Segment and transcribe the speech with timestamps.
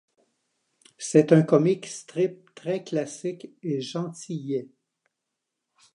[0.97, 4.67] C'est un comic strip très classique et gentillet.